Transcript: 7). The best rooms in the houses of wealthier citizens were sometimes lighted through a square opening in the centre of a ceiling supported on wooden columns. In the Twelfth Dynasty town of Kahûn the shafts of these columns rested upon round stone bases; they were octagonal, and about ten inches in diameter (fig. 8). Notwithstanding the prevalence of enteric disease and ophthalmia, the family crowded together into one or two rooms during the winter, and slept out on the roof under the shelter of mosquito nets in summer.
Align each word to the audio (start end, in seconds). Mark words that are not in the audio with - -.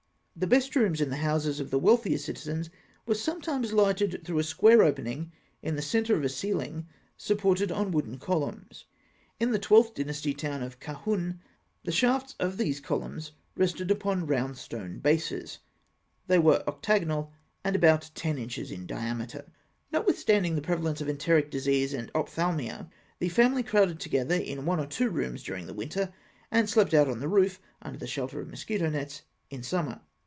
7). 0.33 0.49
The 0.49 0.55
best 0.55 0.75
rooms 0.75 1.01
in 1.01 1.11
the 1.11 1.17
houses 1.17 1.59
of 1.59 1.71
wealthier 1.71 2.17
citizens 2.17 2.71
were 3.05 3.13
sometimes 3.13 3.73
lighted 3.73 4.23
through 4.25 4.39
a 4.39 4.43
square 4.43 4.81
opening 4.81 5.31
in 5.61 5.75
the 5.75 5.83
centre 5.83 6.15
of 6.15 6.23
a 6.23 6.29
ceiling 6.29 6.87
supported 7.15 7.71
on 7.71 7.91
wooden 7.91 8.17
columns. 8.17 8.85
In 9.39 9.51
the 9.51 9.59
Twelfth 9.59 9.93
Dynasty 9.93 10.33
town 10.33 10.63
of 10.63 10.79
Kahûn 10.79 11.37
the 11.83 11.91
shafts 11.91 12.33
of 12.39 12.57
these 12.57 12.79
columns 12.79 13.33
rested 13.55 13.91
upon 13.91 14.25
round 14.25 14.57
stone 14.57 14.97
bases; 14.97 15.59
they 16.25 16.39
were 16.39 16.63
octagonal, 16.67 17.31
and 17.63 17.75
about 17.75 18.09
ten 18.15 18.39
inches 18.39 18.71
in 18.71 18.87
diameter 18.87 19.39
(fig. 19.43 19.49
8). 19.49 19.53
Notwithstanding 19.91 20.55
the 20.55 20.61
prevalence 20.63 21.01
of 21.01 21.09
enteric 21.09 21.51
disease 21.51 21.93
and 21.93 22.09
ophthalmia, 22.15 22.89
the 23.19 23.29
family 23.29 23.61
crowded 23.61 23.99
together 23.99 24.35
into 24.35 24.63
one 24.63 24.79
or 24.79 24.87
two 24.87 25.09
rooms 25.11 25.43
during 25.43 25.67
the 25.67 25.73
winter, 25.73 26.11
and 26.49 26.67
slept 26.67 26.95
out 26.95 27.07
on 27.07 27.19
the 27.19 27.29
roof 27.29 27.59
under 27.83 27.99
the 27.99 28.07
shelter 28.07 28.39
of 28.39 28.47
mosquito 28.47 28.89
nets 28.89 29.21
in 29.51 29.61
summer. 29.61 30.01